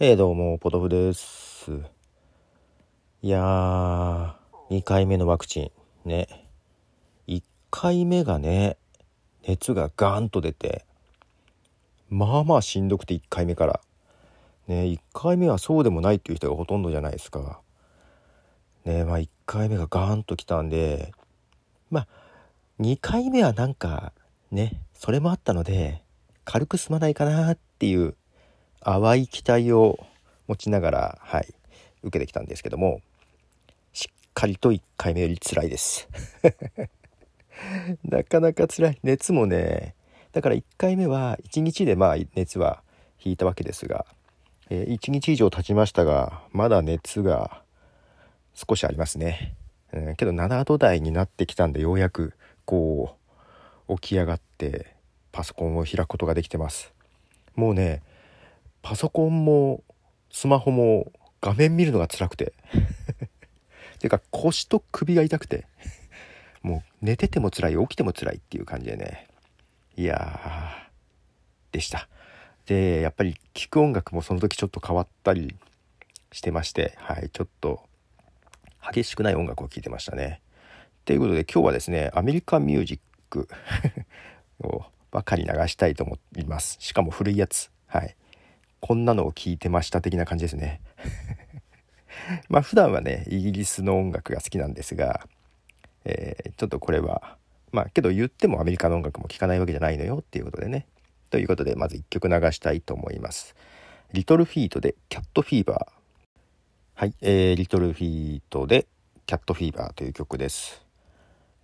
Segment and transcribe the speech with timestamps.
[0.00, 1.72] えー、どうも、ポトフです。
[3.20, 4.32] いやー、
[4.70, 6.48] 2回目のワクチン、ね。
[7.26, 8.76] 1回目がね、
[9.44, 10.84] 熱がガーンと出て、
[12.10, 13.80] まあまあしんどくて1回目から。
[14.68, 17.60] ね、1回目はそうでもないっていう人がほとんどじゃないですか。
[18.84, 21.10] ね、まあ1回目がガーンときたんで、
[21.90, 22.08] まあ、
[22.78, 24.12] 2回目はなんか、
[24.52, 26.04] ね、それもあったので、
[26.44, 28.14] 軽く済まないかなっていう
[28.88, 29.98] 淡い期待を
[30.46, 31.54] 持ちながら、はい、
[32.02, 33.02] 受けてきたんですけども、
[33.92, 36.08] しっかりと1回目より辛いです。
[38.02, 38.98] なかなか辛い。
[39.02, 39.94] 熱もね、
[40.32, 42.82] だから1回目は1日でまあ熱は
[43.22, 44.06] 引いたわけですが、
[44.70, 47.62] えー1日以上経ちましたが、まだ熱が
[48.54, 49.54] 少しありますね。
[49.92, 52.32] うんけど7度台になってきたんでようやく
[52.64, 53.16] こ
[53.86, 54.94] う起き上がって
[55.30, 56.94] パソコンを開くことができてます。
[57.54, 58.02] もうね、
[58.82, 59.82] パソコンも
[60.30, 62.52] スマホも画面見るのが辛くて。
[63.98, 65.66] てか腰と首が痛くて。
[66.62, 69.28] もう寝てても辛い起きても辛いっていう感じでね。
[69.96, 72.08] いやーでした。
[72.66, 75.56] でやっぱり聴く音楽もその時ちょっと変わったり
[76.32, 77.80] してましてはいちょっと
[78.92, 80.40] 激しくない音楽を聴いてましたね。
[81.04, 83.48] ということで今日はですねアメリカンミュージック
[84.60, 86.76] をばかり流したいと思います。
[86.80, 87.70] しかも古いやつ。
[87.86, 88.14] はい。
[88.80, 90.80] こんなのを聞いてました的な感じですね。
[92.48, 95.28] まあ普段はねイギリスの音楽が好きなんですが、
[96.04, 97.36] えーちょっとこれは
[97.70, 100.86] まあけど言ってもアメリカの音楽も聴かないわけじゃないのよっていうことでね。
[101.30, 103.54] ということでまず1曲流したいと思います。
[104.12, 105.98] リトルフィートで Cat Fever。
[106.94, 108.86] はい、えーリトルフィートで
[109.26, 110.88] Cat Fever という曲です。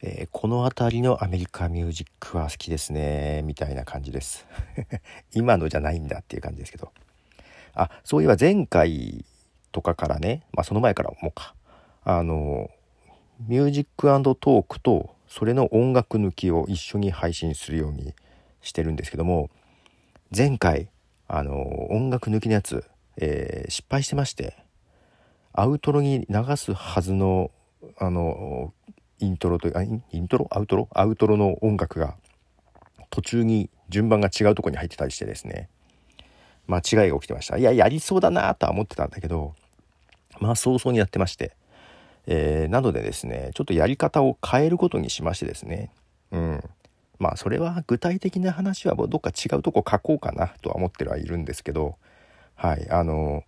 [0.02, 4.46] えーこの辺りのアメリカミュージックは好きですねみたいな感じです
[5.32, 6.92] 今のじゃないんだっていう感じですけど
[7.74, 9.24] あそういえば前回
[9.72, 11.54] とかからね、まあ、その前からもか。
[12.04, 12.70] あの
[13.48, 18.14] ミュージックトークとそれの音楽抜きを一緒に配信するように
[18.60, 19.50] してるんですけども
[20.36, 20.88] 前回
[21.26, 22.84] あの音楽抜きのやつ、
[23.16, 24.56] えー失敗してまして
[25.52, 27.50] アウトロに流すはずの
[27.98, 28.72] あの
[29.18, 30.48] イントロというあインイントロ？
[30.50, 30.88] アウトロ？
[30.92, 32.16] アウトロの音楽が
[33.10, 35.68] 途中に順番が違うところに入ってたりしてですね。
[36.66, 37.58] 間違いが起きてました。
[37.58, 39.54] いややりそうだなとは思ってたんだけど
[40.40, 41.56] まあ早々にやってまして、
[42.26, 45.90] えーなのでですねちょっとやり方を変えることにしましてですね。
[46.30, 46.62] うん。
[47.18, 51.96] まあそれは具体的な話はもうどっか違うとこ書こうかなとは思ってはいるんですけど。
[52.56, 53.42] はいあの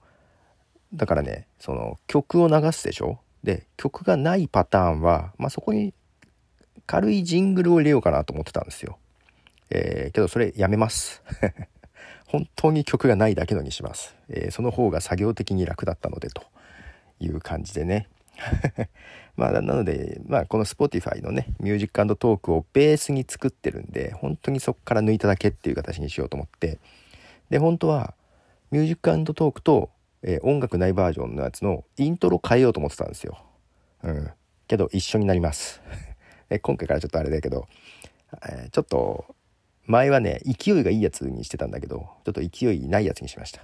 [0.92, 3.20] だからねその曲を流すでしょ？
[3.44, 5.94] で曲がないパターンは、まあ、そこに
[6.86, 8.98] 軽いジングルを入れようかなと思ってたんですよ。
[9.70, 11.22] えーけどそれやめます。
[12.26, 14.16] 本当に曲がないだけのにします。
[14.28, 16.42] えーその方が作業的に楽だったのでと
[17.20, 18.08] いう感じでね。
[19.36, 26.78] まあなので、まあ、この Spotify のねミュージックトークをベースに作ってるんで本当にそこから抜いただけっていう形にしようと思って
[27.48, 28.14] で本当は
[28.70, 29.90] ミュージックトークと、
[30.22, 33.38] えー音楽ないバージョンのやつのイントロ変えようと思ってたんですよ。
[34.02, 34.30] うん、
[34.66, 35.80] けど一緒になります。
[36.62, 37.68] 今回からちょっとあれだけど、
[38.48, 39.24] えーちょっと
[39.86, 43.62] 前はね勢いがいいやつにしてたんだけどちょっと勢いないやつにしました。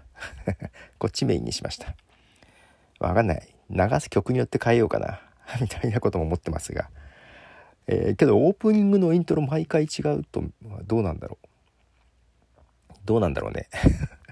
[0.98, 1.94] こっちメインにしました。
[3.00, 3.54] わかんない。
[3.70, 5.20] 流す曲によって変えようかな。
[5.60, 6.88] みたいなことも思ってますが、
[7.86, 10.44] えーけどオープニングのイントロ毎回違うと
[10.84, 11.48] どうなんだろう。
[13.04, 13.68] どうなんだろうね。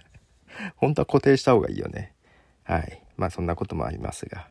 [0.76, 2.14] 本当は固定した方がいいよね。
[2.62, 3.02] はい。
[3.16, 4.48] まあそんなこともありますが。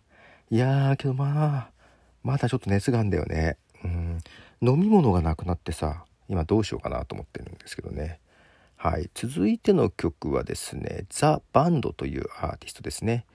[0.50, 1.72] いやーけどまあ
[2.24, 3.58] まだちょっと熱があるんだよね。
[3.84, 4.20] うん。
[4.62, 8.20] 飲み物がなくなってさ今どうしようかなと思ってるんですけどね
[8.78, 13.26] はい続いての曲はですねザ・バンドというアーティストですね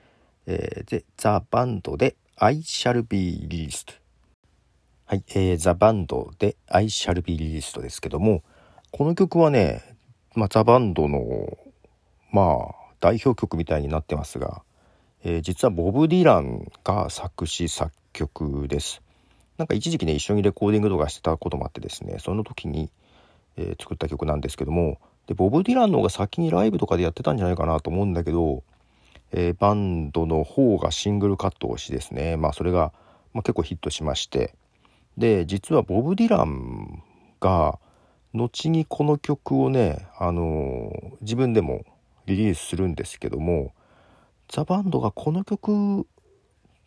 [0.46, 3.94] えーで、ザ・バンドで I shall be released。
[5.06, 8.42] はい、えー、ザ・バンドで I shall be released ですけども、
[8.90, 9.96] この曲はね、
[10.34, 11.56] まあ、ザ・バンドの、
[12.30, 14.62] まあ、代表曲みたいになってますが、
[15.24, 19.00] えー実はボブ・ディランが作詞作曲です。
[19.58, 22.90] なんか一時期ね、一緒にレコーディングとかしてたこともあってですね、その時に、
[23.56, 28.64] えー作った曲なんですけども、で、ボブ・ディランの方が先にライブとかでやってたんじゃないかなと思うんだけど、
[29.36, 32.92] えーバンドの方がシングルカットをしですねまあそれが、
[33.32, 34.54] まあ、結構ヒットしまして
[35.18, 37.02] で実はボブ・ディラン
[37.40, 37.78] が
[38.32, 41.84] 後にこの曲をね、あのー自分でも
[42.26, 43.72] リリースするんですけども
[44.48, 46.06] ザ・バンドがこの曲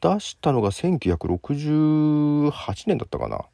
[0.02, 3.46] 出したのが1968年だったかな。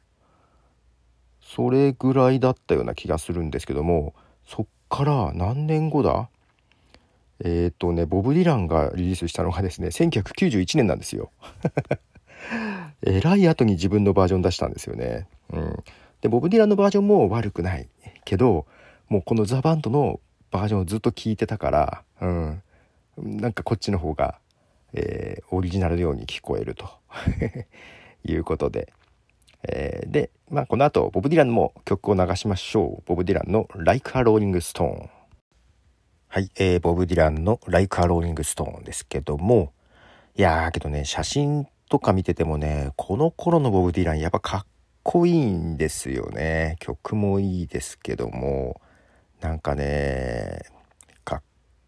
[1.40, 4.14] それぐらいだったような気がするんですけども
[4.46, 6.28] そっから何年後だ？
[7.40, 11.30] えっ、とねボブ・ディランがリリースしたのがですね1991年なんですよ。
[13.06, 15.26] えらい後に自分のバージョン出したんですよね。
[15.52, 15.84] うん、
[16.20, 17.88] でボブ・ディランのバージョンも悪くない
[18.24, 18.66] けど
[19.08, 20.20] もうこのザ・バンドの
[20.50, 22.62] バージョンをずっと聞いてたから、うん、
[23.18, 24.38] なんかこっちの方が、
[24.94, 26.88] えー、オリジナルのように聞こえると。
[28.26, 28.92] いうことで、
[29.68, 33.02] えー、で、まあ、この後ボブ・ディランも曲を流しましょう。
[33.06, 35.08] ボブ・ディランの「Like a Rolling Stone」
[36.28, 39.72] はい、えー、ボブ・ディランの「Like a Rolling Stone」ですけども。
[40.36, 44.66] いやーけどね写真とか見ててもねこの頃のボブ・ディランやっぱかっ
[45.04, 46.76] こいいんですよね。
[46.80, 48.80] 曲もいいですけども。
[49.40, 50.60] なんかね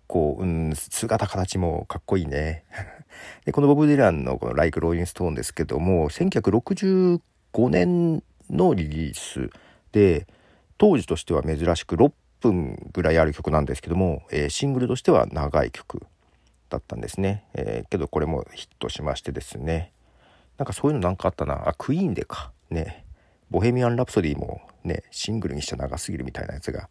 [0.07, 2.65] こうん姿形もかっこいいね。
[3.45, 7.21] でこのボブ・ディランのこの「Like Rolling Stone」ですけども1965
[7.69, 9.51] 年のリリース
[9.93, 10.27] で
[10.79, 16.07] 当時としては珍しく6分ぐらいある曲なんですけども、えー、シングルとしては長い曲
[16.69, 19.93] だったんですね、えー、けどこれもヒットしましてですね。
[20.59, 21.69] なんかそういうのなんかあったな。
[21.69, 22.53] あクイーンでか。
[22.71, 23.05] ね。
[23.51, 26.89] ボヘミアン・ラプソディもねシングルにして長すぎるみたいなやつが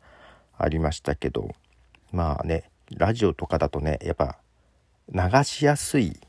[0.57, 1.49] ありましたけど。
[2.11, 2.69] まあね。
[2.91, 4.37] ラジオとかだとねやっぱ
[5.11, 6.19] 流しやすい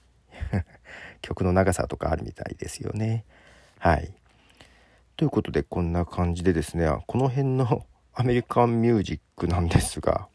[1.23, 3.25] 曲の長さとかあるみたいですよね。
[3.79, 4.13] はい。
[5.17, 10.29] ということでこんな感じでですねこの辺の アメリカンミュージックなんですが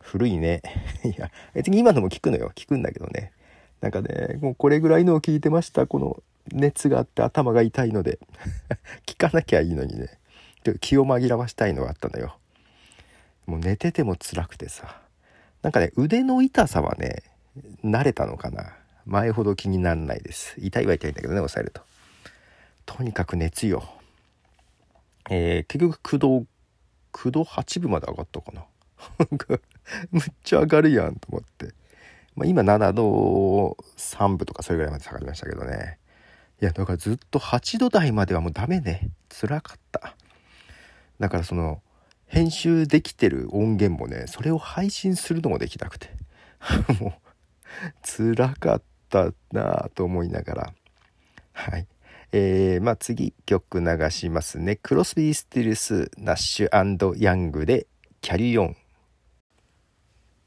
[0.00, 0.62] 古いね。
[1.04, 2.52] いや別に今のも聞くのよ。
[2.54, 3.32] 聞くんだけどね。
[3.80, 5.86] なんかねもうこれぐらいのを聞いてました。
[5.86, 6.22] この
[6.52, 8.18] 熱があって頭が痛いので
[9.06, 10.18] 聞かなきゃいいのにね。
[10.80, 12.36] 気を紛らわしたいのがあったのよ。
[13.46, 15.01] もう寝てても辛くてさ。
[15.62, 17.22] なんかね腕の痛さはね
[17.84, 18.74] 慣れたのかな。
[19.04, 20.54] 前ほど気にならないです。
[20.58, 21.82] 痛いは痛いんだけどね押さえると。
[22.86, 23.84] とにかく熱よ。
[25.30, 26.46] えー、結局9度
[27.12, 28.64] 9度8分まで上がったかな。
[30.10, 31.74] むっちゃ上がるやんと思って、
[32.34, 35.98] まあ、今7度3分とかそれぐらいまで下がりましたけどね。
[36.60, 39.10] いやだからずっと8度台まではもうダメね。
[39.28, 40.16] 辛かった。
[41.18, 41.82] だからその
[42.32, 46.08] 編集できてる音源もねそれを配信するのもできなくて。
[46.98, 47.12] もう
[48.02, 50.74] 辛かったなぁと思いながら。
[51.52, 51.86] はい。
[52.32, 54.76] えー、まあ次曲流しますね。
[54.76, 57.86] クロスビー・スティルスナッシュヤングで
[58.22, 58.76] Carry On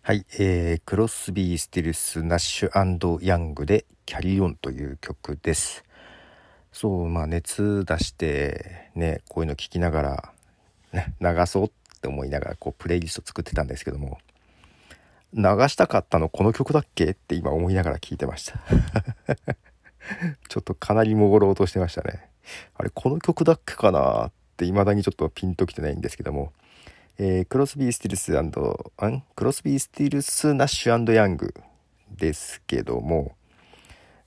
[0.02, 5.84] はい、えー、クロスビー・スティルス・ナッシュヤングで「Carry On」という曲です。
[6.72, 10.35] そうまあ熱出してねこういうの聞きながら、
[11.22, 11.72] 流そうっ
[12.02, 14.20] て思いながらこうプレイリスト作ってたんですけども
[15.34, 18.60] 流したかったのこの曲だっけって今思いながら聞いてました。
[20.48, 22.30] ちょっとかなりもごろうとしてましたね。
[22.76, 26.54] あれこの曲だっけかなって未だにちょっとピンときてないんですけども。
[27.18, 28.52] えー、クロスビー・スティルスん？
[29.36, 31.54] クロスビー・スティルス・ナッシュヤング
[32.12, 33.38] ですけども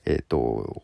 [0.05, 0.81] えっ、ー、と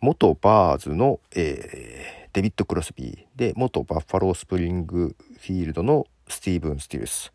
[0.00, 3.36] 元バーズの、えー、デビッド・クロスビー。
[3.36, 7.32] で元バッファロー・スプリングフィールドのスティーブン・スティルス。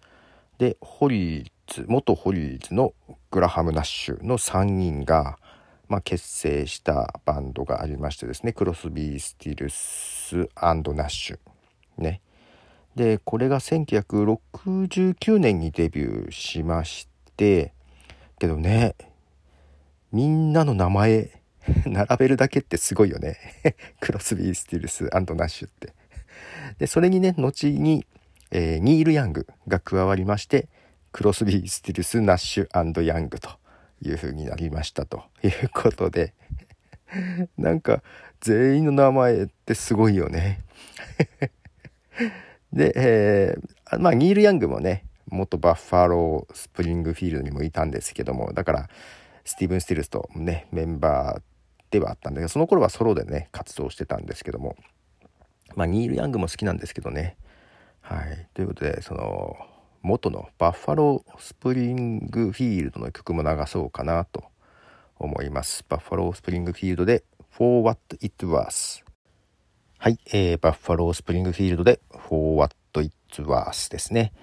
[0.58, 2.94] でホリーズ元ホリーズの
[3.30, 5.38] グラハム・ナッシュの3人が、
[5.90, 11.40] まあ、結成したバンドがありましてですねクロスビー・スティルスナッシュ。
[11.98, 12.22] ね。
[12.96, 17.74] でこれが1969年にデビューしまして
[18.40, 18.96] けどね
[20.14, 21.43] みんなの名前
[21.86, 23.38] 並べるだけってすごいよね。
[24.00, 25.94] クロスビー・スティルスナッシュって。
[26.80, 28.06] でそれにね後に、
[28.52, 30.68] えー、ニール・ヤングが加わりまして
[31.12, 33.50] クロスビー・スティルス・ナッシュヤングと
[34.02, 35.24] いう風になりましたと。
[35.44, 36.34] いうことで。
[37.58, 38.02] なんか
[38.42, 40.62] 全員の名前ってすごいよね。
[42.74, 48.90] で、えー、まあ、ニール・ヤングもね、元バッファロー・スプリングフィールドにもいたんですけども、だから、
[49.46, 51.53] スティーブン・スティルスとね、メンバー
[51.94, 54.76] ではあったんだけど、その頃はソロでね、活動してたんですけども、
[55.76, 57.38] まあ、ニール・ヤングも好きなんですけどね。
[58.02, 58.48] はい。
[58.54, 59.56] ということで、その、
[60.02, 64.44] 元のバッファロー・スプリングフィールドの曲も流そうかなと
[65.18, 65.86] 思います。
[65.88, 69.04] バッファロー・スプリングフィールドで For What It's Worth
[70.00, 74.34] はい、えー、バッファロースプリングフィールドで For What It's Worth ですね。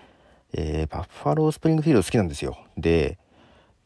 [0.54, 2.57] えー、バッファロースプリングフィールド好きなんですよ。
[2.78, 3.19] で、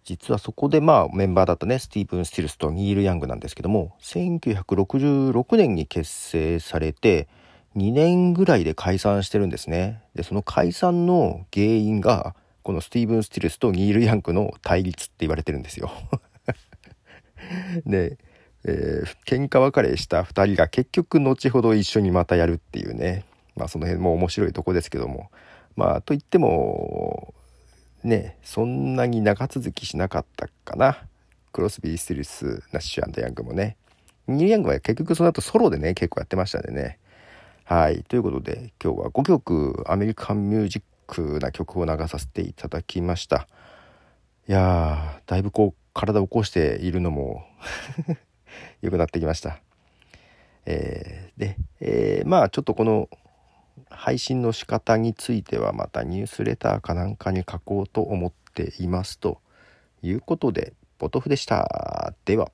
[0.04, 7.28] 実はそこでまあメンバーだったね、スティーブン・スティルスとニール・ヤングなんですけども、1966年に結成されて、
[7.76, 10.02] 2年ぐらいで解散してるんですね。
[10.14, 15.90] で、その解散の原因が、このスティーブン・スティルスとニール・ヤングの対立って言われてるんですよ。
[17.84, 18.18] で、
[18.66, 23.24] えー、喧嘩別れした2人が結局後ほど一緒にまたやるっていうね
[23.56, 25.30] まあその辺も面白いとこですけども
[25.76, 27.34] まあといっても
[28.04, 30.98] ねそんなに長続きしなかったかな。
[31.52, 33.76] クロスビー・ステルスナッシュヤングもね。
[34.26, 36.98] ニューヤングは結局その後ソロでね結構やってましたんでね。
[37.64, 38.02] はい。
[38.04, 43.46] ということで今日は5曲アメリカンミュージックな曲を流させていただきました。
[44.48, 47.44] いやーだいぶこう体を起こしているのも
[48.82, 49.60] 良くなってきました。
[50.66, 53.08] えー、で、えー、まあちょっとこの
[53.90, 59.40] 配信の仕方についてはまたニュースレターかなんかに書こうと思っていますと
[60.02, 62.14] いうことでポトフでした。
[62.24, 62.50] では。